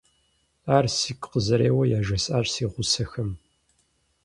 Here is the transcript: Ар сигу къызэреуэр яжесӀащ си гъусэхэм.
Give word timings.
Ар 0.75 0.85
сигу 0.97 1.27
къызэреуэр 1.31 1.89
яжесӀащ 1.97 2.47
си 2.55 2.65
гъусэхэм. 2.71 3.29